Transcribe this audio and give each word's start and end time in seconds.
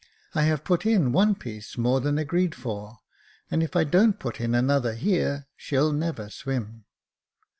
I 0.33 0.41
have 0.45 0.63
put 0.63 0.83
in 0.83 1.11
one 1.11 1.35
piece 1.35 1.77
more 1.77 2.01
than 2.01 2.17
agreed 2.17 2.55
for; 2.55 3.01
and 3.51 3.61
if 3.61 3.75
I 3.75 3.83
don't 3.83 4.17
put 4.19 4.41
in 4.41 4.55
another 4.55 4.95
here, 4.95 5.45
she'll 5.55 5.93
never 5.93 6.27
swim." 6.31 6.85